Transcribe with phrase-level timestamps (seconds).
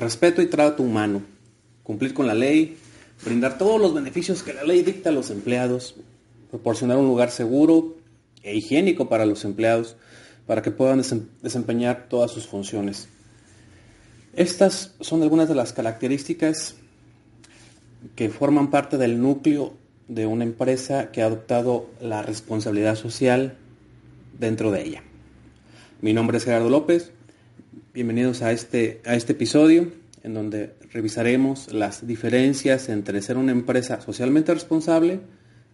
[0.00, 1.22] respeto y trato humano,
[1.82, 2.76] cumplir con la ley,
[3.24, 5.94] brindar todos los beneficios que la ley dicta a los empleados,
[6.50, 7.96] proporcionar un lugar seguro
[8.42, 9.96] e higiénico para los empleados
[10.46, 11.02] para que puedan
[11.42, 13.08] desempeñar todas sus funciones.
[14.34, 16.76] Estas son algunas de las características
[18.16, 19.74] que forman parte del núcleo
[20.08, 23.58] de una empresa que ha adoptado la responsabilidad social
[24.38, 25.02] dentro de ella.
[26.00, 27.12] Mi nombre es Gerardo López.
[27.72, 29.92] Bienvenidos a este, a este episodio
[30.24, 35.20] en donde revisaremos las diferencias entre ser una empresa socialmente responsable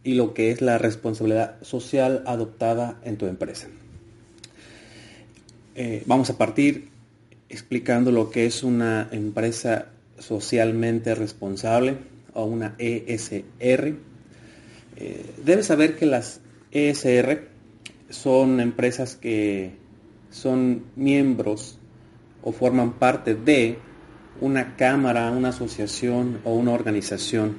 [0.05, 3.69] y lo que es la responsabilidad social adoptada en tu empresa.
[5.75, 6.91] Eh, vamos a partir
[7.49, 9.87] explicando lo que es una empresa
[10.19, 11.97] socialmente responsable
[12.35, 13.95] o una ESR.
[14.97, 16.41] Eh, debes saber que las
[16.73, 17.49] ESR
[18.11, 19.73] son empresas que
[20.31, 21.79] son miembros
[22.47, 23.77] o forman parte de
[24.41, 27.59] una cámara, una asociación o una organización.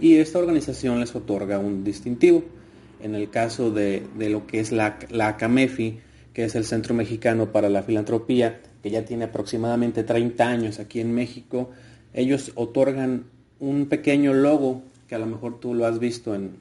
[0.00, 2.44] Y esta organización les otorga un distintivo.
[3.02, 5.98] En el caso de, lo que es la, la CAMEFI,
[6.32, 11.00] que es el Centro Mexicano para la Filantropía, que ya tiene aproximadamente 30 años aquí
[11.00, 11.70] en México,
[12.12, 13.24] ellos otorgan
[13.58, 16.52] un pequeño logo que a lo mejor tú lo has visto en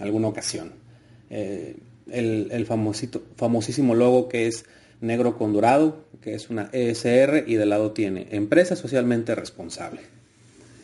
[0.00, 0.72] alguna ocasión.
[1.30, 1.76] Eh,
[2.10, 4.64] el, famosito, famosísimo logo que es
[5.00, 10.00] negro con dorado, que es una ESR y de lado tiene empresa socialmente responsable.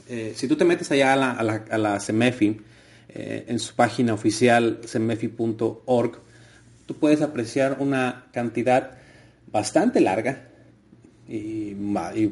[0.08, 2.60] Eh, si tú te metes allá a la, CEMEFI,
[3.08, 6.18] eh, en su página oficial cemefi.org,
[6.86, 8.92] tú puedes apreciar una cantidad
[9.50, 10.48] bastante larga,
[11.28, 11.74] y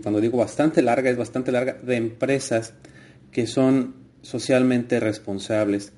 [0.02, 2.74] cuando digo bastante larga, es bastante larga, de empresas
[3.32, 5.92] que son socialmente responsables.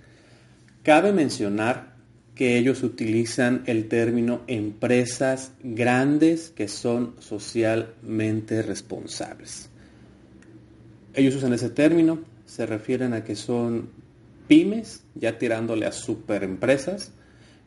[0.83, 1.96] Cabe mencionar
[2.37, 9.71] que ellos utilizan el término empresas grandes que son socialmente responsables.
[11.15, 13.89] Ellos usan ese término, se refieren a que son
[14.49, 17.11] pymes, ya tirándole a superempresas,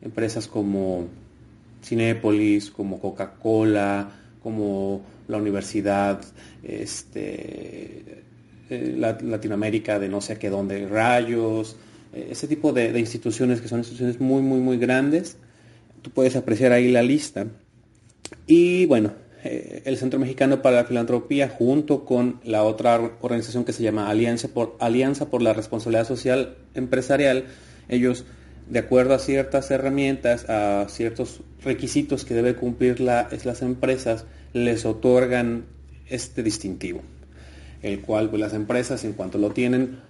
[0.02, 1.08] empresas como
[1.82, 6.24] Cinépolis, como Coca-Cola, como la universidad,
[6.62, 8.22] este,
[8.70, 11.76] eh, Latinoamérica de no sé qué dónde, Rayos,
[12.12, 15.36] ese tipo de, instituciones que son instituciones muy, muy, muy grandes.
[16.02, 17.46] Tú puedes apreciar ahí la lista.
[18.46, 19.12] Y bueno,
[19.44, 24.08] eh, el Centro Mexicano para la Filantropía, junto con la otra organización que se llama
[24.08, 27.44] Alianza por, Alianza por la Responsabilidad Social Empresarial,
[27.88, 28.24] ellos,
[28.68, 35.66] de acuerdo a ciertas herramientas, a ciertos requisitos que deben cumplir las empresas, les otorgan
[36.08, 37.02] este distintivo,
[37.82, 40.00] el cual pues, las empresas, en cuanto lo tienen,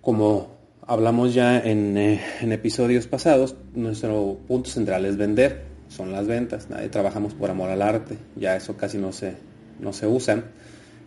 [0.00, 0.59] como
[0.90, 6.88] hablamos ya eh, en, episodios pasados, nuestro punto central es vender, son las ventas, nadie
[6.88, 9.34] trabajamos por amor al arte, ya eso casi no se,
[9.78, 10.42] no se usa.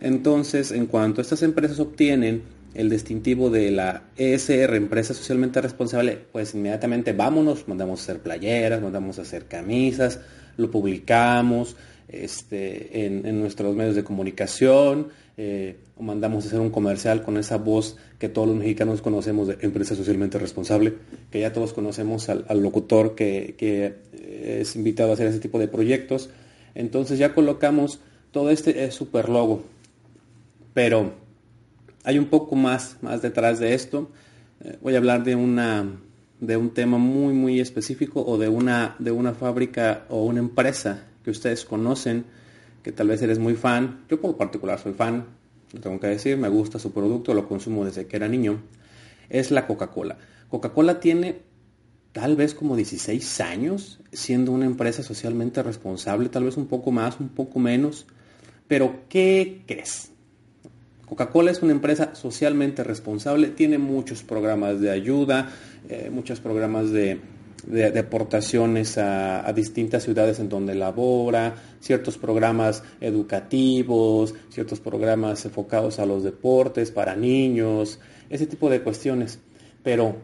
[0.00, 6.54] Entonces, en cuanto estas empresas obtienen el distintivo de la ESR, empresa socialmente responsable, pues
[6.54, 10.18] inmediatamente vámonos, mandamos a hacer playeras, mandamos a hacer camisas,
[10.56, 11.76] lo publicamos
[12.08, 17.96] este, en nuestros medios de comunicación, eh, mandamos a hacer un comercial con esa voz
[18.20, 20.94] que todos los mexicanos conocemos de empresa socialmente responsable,
[21.30, 25.66] que ya todos conocemos al, locutor que, eh, es invitado a hacer ese tipo de
[25.66, 26.30] proyectos.
[26.76, 28.00] Entonces ya colocamos
[28.30, 29.64] todo este super logo.
[30.72, 31.14] Pero
[32.04, 34.10] hay un poco más, más detrás de esto.
[34.64, 36.00] Eh, voy a hablar de una
[36.40, 41.04] de un tema muy muy específico o de una de una fábrica o una empresa
[41.24, 42.24] que ustedes conocen
[42.82, 44.04] que tal vez eres muy fan.
[44.08, 45.24] Yo por particular soy fan,
[45.72, 48.60] lo tengo que decir, me gusta su producto, lo consumo desde que era niño.
[49.28, 50.18] Es la Coca-Cola.
[50.48, 51.40] Coca-Cola tiene
[52.12, 57.18] tal vez como 16 años siendo una empresa socialmente responsable, tal vez un poco más,
[57.18, 58.06] un poco menos.
[58.68, 60.10] Pero ¿qué crees?
[61.06, 65.50] Coca-Cola es una empresa socialmente responsable, tiene muchos programas de ayuda,
[65.88, 67.20] eh, muchos programas de,
[67.66, 76.06] de, aportaciones a, distintas ciudades en donde labora, ciertos programas educativos, ciertos programas enfocados a
[76.06, 77.98] los deportes para niños,
[78.30, 79.38] ese tipo de cuestiones.
[79.82, 80.16] Pero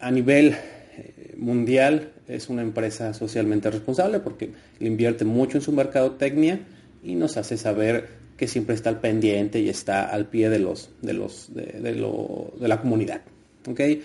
[0.00, 0.54] a nivel
[0.96, 6.60] eh, mundial es una empresa socialmente responsable porque le invierte mucho en su mercadotecnia
[7.02, 10.90] y nos hace saber que siempre está al pendiente y está al pie de los
[11.02, 13.22] de los de, lo, de la comunidad.
[13.68, 14.02] ¿okay?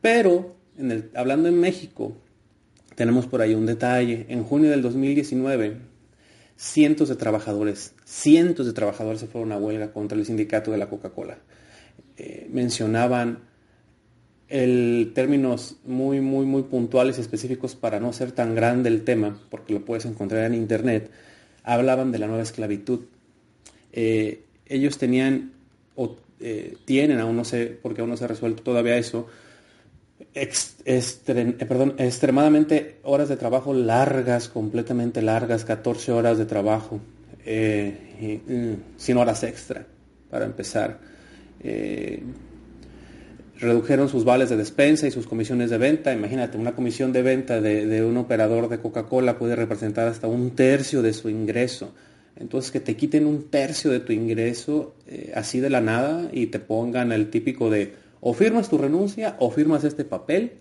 [0.00, 0.54] Pero
[1.14, 2.16] hablando en México,
[2.94, 4.26] tenemos por ahí un detalle.
[4.28, 5.76] En junio del 2019,
[6.56, 10.88] cientos de trabajadores, cientos de trabajadores se fueron a huelga contra el sindicato de la
[10.88, 11.38] Coca-Cola.
[12.16, 13.40] Eh, mencionaban
[14.48, 19.40] el, términos muy, muy, muy puntuales y específicos para no ser tan grande el tema,
[19.50, 21.10] porque lo puedes encontrar en internet.
[21.64, 23.00] Hablaban de la nueva esclavitud.
[23.92, 25.52] ellos tenían
[25.96, 26.16] o
[26.84, 29.28] tienen, aún no sé, porque aún no se ha resuelto todavía eso,
[31.66, 37.00] perdón, extremadamente horas de trabajo largas, completamente largas, 14 horas de trabajo,
[37.46, 39.86] mm, sin horas extra,
[40.30, 40.98] para empezar
[43.58, 46.12] redujeron sus vales de despensa y sus comisiones de venta.
[46.12, 51.02] Imagínate, una comisión de venta de, un operador de Coca-Cola puede representar hasta un tercio
[51.02, 51.94] de su ingreso.
[52.36, 56.46] Entonces, que te quiten un tercio de tu ingreso eh, así de la nada y
[56.46, 57.94] te pongan el típico de
[58.26, 60.52] o firmas tu renuncia o firmas este papel,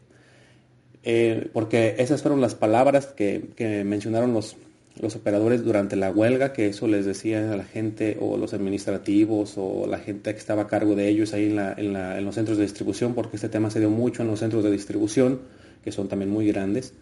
[1.04, 4.58] eh, porque esas fueron las palabras que, que mencionaron los,
[5.02, 9.54] los operadores durante la huelga, que eso les decía a la gente o los administrativos
[9.56, 13.14] o la gente que estaba a cargo de ellos ahí en, los centros de distribución,
[13.14, 15.40] porque este tema se dio mucho en los centros de distribución,
[15.86, 16.94] que son también muy grandes,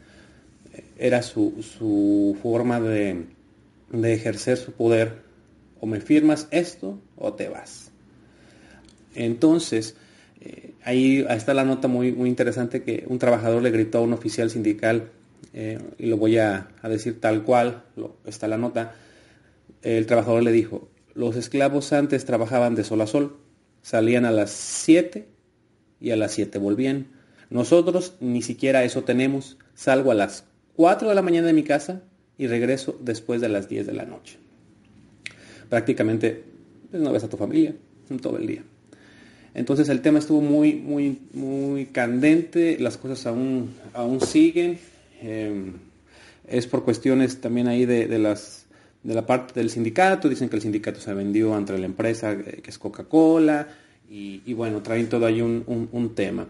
[0.99, 3.25] era su, forma de,
[3.91, 5.31] ejercer su poder.
[5.79, 7.89] O me firmas esto o te vas.
[9.15, 9.95] Entonces,
[10.41, 14.13] eh, ahí está la nota muy, muy interesante que un trabajador le gritó a un
[14.13, 15.11] oficial sindical,
[15.53, 17.83] eh, y lo voy a, decir tal cual,
[18.25, 18.95] está la nota,
[19.83, 23.38] el trabajador le dijo, los esclavos antes trabajaban de sol a sol,
[23.81, 25.27] salían a las 7
[25.99, 27.07] y a las 7 volvían.
[27.49, 30.45] Nosotros ni siquiera eso tenemos, salgo a las
[30.75, 32.01] 4 de la mañana de mi casa
[32.37, 34.37] y regreso después de las 10 de la noche.
[35.69, 36.44] Prácticamente
[36.89, 37.75] pues, no ves a tu familia
[38.21, 38.63] todo el día.
[39.53, 44.80] Entonces el tema estuvo muy, muy, muy candente, las cosas aún, aún siguen.
[45.21, 45.74] Em,
[46.48, 48.65] es por cuestiones también ahí de, las,
[49.03, 52.62] de la parte del sindicato, dicen que el sindicato se vendió entre la empresa eh,
[52.63, 53.68] que es Coca-Cola
[54.09, 56.45] y, bueno, traen todo ahí un, tema.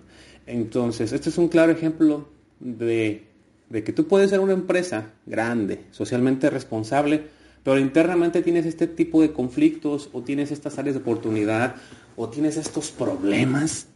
[0.48, 2.28] Entonces, este es un claro ejemplo
[2.60, 3.22] de,
[3.70, 7.22] de que tú puedes ser una empresa grande, socialmente responsable,
[7.64, 11.76] pero internamente tienes este tipo de conflictos o tienes estas áreas de oportunidad
[12.16, 13.88] o tienes estos problemas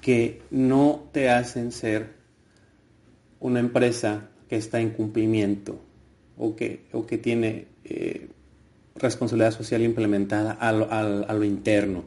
[0.00, 2.14] que no te hacen ser
[3.38, 5.80] una empresa que está en cumplimiento
[6.36, 8.28] o que, o que tiene eh,
[8.96, 12.04] responsabilidad social implementada a lo, interno.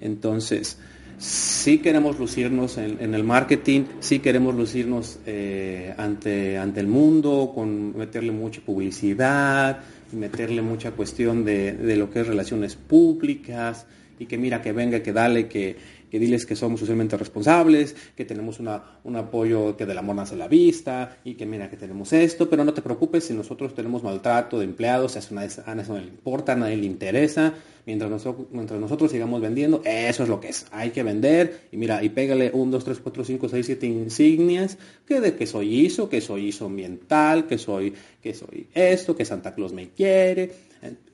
[0.00, 0.78] Entonces,
[1.20, 7.96] sí queremos lucirnos en, el marketing, sí queremos lucirnos eh, ante, ante el mundo, con
[7.96, 9.80] meterle mucha publicidad,
[10.12, 13.86] meterle mucha cuestión de, de, lo que es relaciones públicas,
[14.20, 15.76] y que mira, que venga, que dale, que,
[16.10, 20.36] que diles que somos socialmente responsables, que tenemos una, un apoyo que del amor nace
[20.36, 24.02] la vista y que mira que tenemos esto, pero no te preocupes si nosotros tenemos
[24.02, 25.34] maltrato de empleados, eso,
[25.64, 27.54] a no le importa, a nadie le interesa,
[27.86, 31.78] mientras nosotros, mientras nosotros sigamos vendiendo, eso es lo que es, hay que vender y
[31.78, 34.76] mira, y pégale 1, 2, 3, 4, 5, 6, 7 insignias,
[35.06, 39.24] que de que soy ISO, que soy ISO ambiental, que soy, que soy esto, que
[39.24, 40.69] Santa Claus me quiere,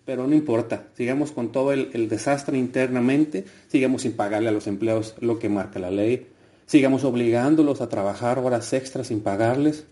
[0.06, 5.16] pero no importa, sigamos con todo el, desastre internamente, sigamos sin pagarle a los empleados
[5.20, 6.28] lo que marca la ley,
[6.64, 9.84] sigamos obligándolos a trabajar horas extras sin pagarles,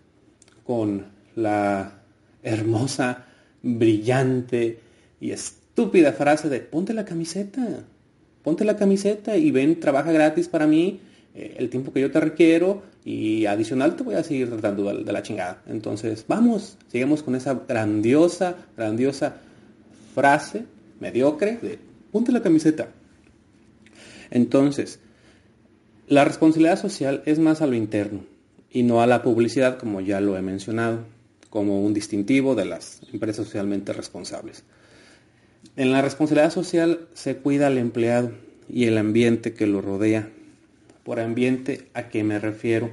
[0.64, 2.00] con la
[2.44, 3.26] hermosa,
[3.60, 4.78] brillante
[5.20, 7.84] y estúpida frase de ponte la camiseta,
[8.44, 11.00] ponte la camiseta y ven, trabaja gratis para mí
[11.34, 15.12] eh, el tiempo que yo te requiero y adicional te voy a seguir tratando de,
[15.12, 15.62] la chingada.
[15.66, 19.40] Entonces, vamos, sigamos con esa grandiosa, grandiosa
[20.14, 20.64] frase
[21.00, 21.78] mediocre de
[22.12, 22.88] ponte la camiseta.
[24.30, 25.00] Entonces,
[26.06, 28.24] la responsabilidad social es más a lo interno
[28.70, 31.04] y no a la publicidad, como ya lo he mencionado,
[31.50, 34.64] como un distintivo de las empresas socialmente responsables.
[35.76, 38.32] En la responsabilidad social se cuida al empleado
[38.68, 40.28] y el ambiente que lo rodea.
[41.02, 42.90] Por ambiente, ¿a qué me refiero?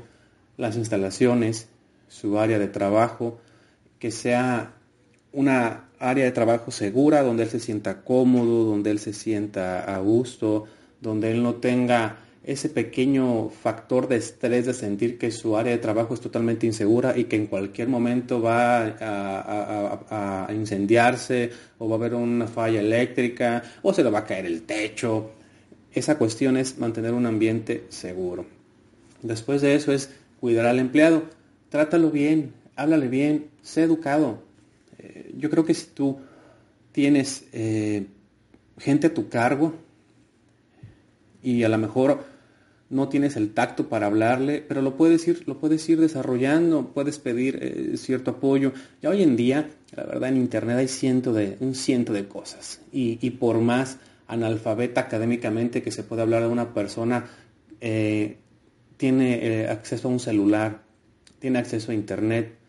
[0.57, 1.67] Las instalaciones,
[2.07, 3.39] su área de trabajo,
[3.99, 4.73] que sea
[5.31, 9.99] una área de trabajo segura, donde él se sienta cómodo, donde él se sienta a
[9.99, 10.65] gusto,
[10.99, 15.77] donde él no tenga ese pequeño factor de estrés de sentir que su área de
[15.77, 21.99] trabajo es totalmente insegura y que en cualquier momento va a, incendiarse o va a
[21.99, 25.31] haber una falla eléctrica o se le va a caer el techo.
[25.93, 28.45] Esa cuestión es mantener un ambiente seguro.
[29.21, 31.23] Después de eso es cuidar al empleado.
[31.69, 34.41] Trátalo bien, háblale bien, sé educado,
[35.41, 36.19] yo creo que si tú
[36.91, 38.05] tienes eh,
[38.77, 39.73] gente a tu cargo
[41.41, 42.23] y a lo mejor
[42.89, 47.17] no tienes el tacto para hablarle, pero lo puedes ir, lo puedes ir desarrollando, puedes
[47.17, 48.73] pedir eh, cierto apoyo.
[49.01, 52.81] Ya hoy en día, la verdad, en internet hay ciento de, un ciento de cosas.
[52.91, 57.25] Y, por más analfabeta académicamente que se pueda hablar de una persona,
[57.79, 58.37] eh,
[58.97, 60.83] tiene acceso a un celular,
[61.39, 62.60] tiene acceso a internet,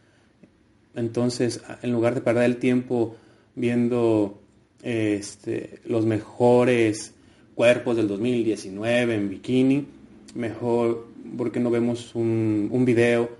[0.94, 3.16] entonces, en lugar de perder el tiempo
[3.54, 4.40] viendo
[4.82, 7.14] este, los mejores
[7.54, 9.86] cuerpos del 2019 en bikini,
[10.34, 13.30] mejor porque no vemos un, un video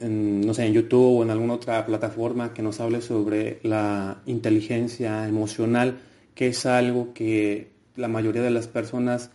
[0.00, 4.22] en, no sé, en YouTube o en alguna otra plataforma que nos hable sobre la
[4.26, 5.98] inteligencia emocional,
[6.34, 9.30] que es algo que la mayoría de las personas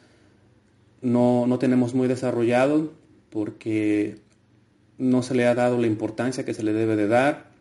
[1.01, 2.91] no, no tenemos muy desarrollado
[3.29, 4.17] porque
[4.97, 7.51] no se le ha dado la importancia que se le debe de dar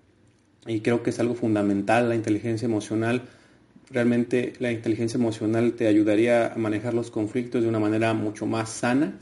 [0.67, 3.23] y creo que es algo fundamental la inteligencia emocional.
[3.91, 8.71] Realmente la inteligencia emocional te ayudaría a manejar los conflictos de una manera mucho más
[8.71, 9.19] sana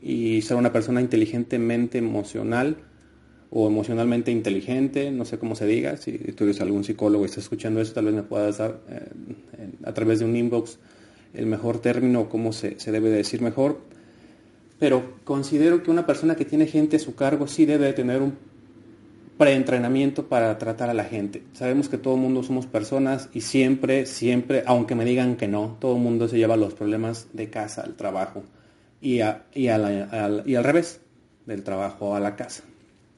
[0.00, 2.76] y ser una persona inteligentemente emocional
[3.50, 7.44] o emocionalmente inteligente, no sé cómo se diga, si tú eres algún psicólogo y estás
[7.44, 9.08] escuchando eso, tal vez me puedas dar eh,
[9.84, 10.78] a través de un inbox
[11.34, 13.80] el mejor término cómo se, se, debe decir mejor,
[14.78, 18.34] pero considero que una persona que tiene gente a su cargo sí debe tener un
[19.38, 21.42] preentrenamiento para tratar a la gente.
[21.52, 25.76] Sabemos que todo el mundo somos personas y siempre, siempre, aunque me digan que no,
[25.78, 28.44] todo el mundo se lleva los problemas de casa al trabajo
[29.00, 29.20] y,
[29.54, 31.00] y, al, revés,
[31.44, 32.64] del trabajo a la casa.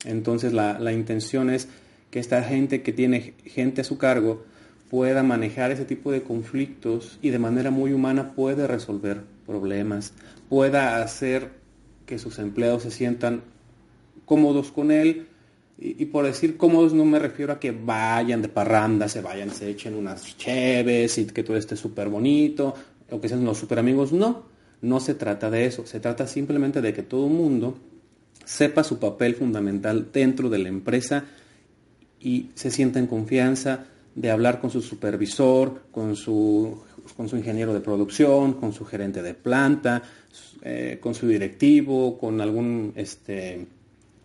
[0.05, 1.69] Entonces la, la intención es
[2.11, 4.45] que esta gente que tiene gente a su cargo
[4.91, 10.13] pueda manejar ese tipo de conflictos y de manera muy humana puede resolver problemas,
[10.51, 11.51] pueda hacer
[12.07, 13.43] que sus empleados se sientan
[14.27, 15.27] cómodos con él.
[15.81, 19.71] Y, por decir cómodos no me refiero a que vayan de parranda, se vayan, se
[19.71, 22.75] echen unas cheves y que todo esté súper bonito,
[23.11, 24.13] o que sean los super amigos.
[24.13, 24.43] No,
[24.83, 27.79] no se trata de eso, se trata simplemente de que todo el mundo
[28.45, 31.25] sepa su papel fundamental dentro de la empresa
[32.21, 33.87] y se sienta en confianza
[34.17, 36.83] de hablar con su supervisor, con su,
[37.17, 40.03] con su ingeniero de producción, con su gerente de planta,
[40.63, 43.67] eh, con su directivo, con algún este,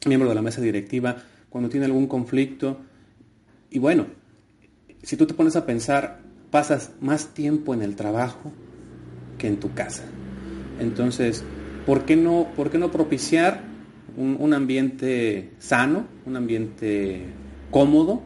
[0.05, 1.17] miembro de la mesa directiva,
[1.49, 2.77] cuando tiene algún conflicto.
[3.69, 4.07] Y bueno,
[5.01, 6.21] si tú te pones a pensar,
[6.51, 8.51] pasas más tiempo en el trabajo
[9.37, 10.03] que en tu casa.
[10.79, 11.43] Entonces,
[11.85, 13.61] ¿por qué no, por qué no propiciar
[14.15, 17.25] un ambiente sano, un ambiente
[17.71, 18.21] cómodo,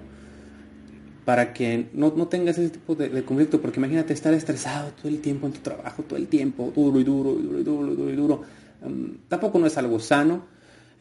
[1.27, 3.60] para que no, no tengas ese tipo de, conflicto?
[3.60, 7.03] Porque imagínate estar estresado todo el tiempo en tu trabajo, todo el tiempo, duro y
[7.03, 8.41] duro y duro y duro y duro y duro.
[8.81, 10.46] Um, tampoco no es algo sano.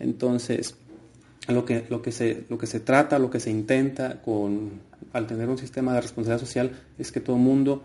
[0.00, 0.74] Entonces,
[1.46, 4.80] lo que, lo, que se, lo que se trata, lo que se intenta con,
[5.12, 7.84] al tener un sistema de responsabilidad social es que todo el mundo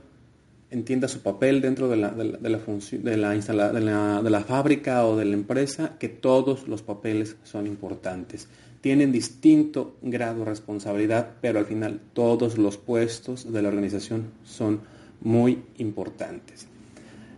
[0.72, 3.82] entienda su papel dentro de la, de la, de la, función, de la, instala, de,
[3.82, 8.48] la, de la fábrica o de la empresa, que todos los papeles son importantes.
[8.82, 14.82] Tienen distinto grado de responsabilidad, pero al final todos los puestos de la organización son
[15.22, 16.68] muy importantes.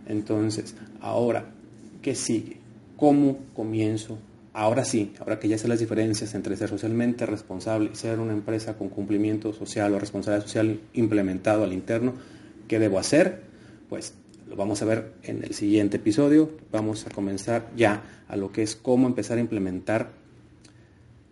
[0.06, 1.46] Entonces, ahora,
[2.02, 2.56] ¿qué sigue?
[2.96, 4.18] ¿Cómo comienzo?
[4.52, 8.32] Ahora sí, ahora que ya sé las diferencias entre ser socialmente responsable y ser una
[8.32, 12.14] empresa con cumplimiento social o responsabilidad social implementado al interno,
[12.68, 13.42] ¿Qué debo hacer?
[13.88, 14.14] Pues
[14.48, 16.50] lo vamos a ver en el siguiente episodio.
[16.72, 20.12] Vamos a comenzar ya a lo que es cómo empezar a implementar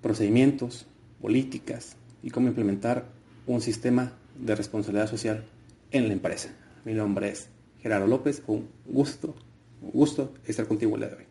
[0.02, 0.87] procedimientos,
[1.21, 3.06] políticas y cómo implementar
[3.47, 5.44] un sistema de responsabilidad social
[5.90, 6.50] en la empresa.
[6.85, 7.49] Mi nombre es
[7.80, 8.42] Gerardo López.
[8.47, 9.35] Un gusto,
[9.80, 11.26] un gusto estar contigo el día de hoy.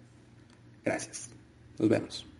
[0.83, 1.29] Gracias.
[1.77, 2.30] Nos vemos.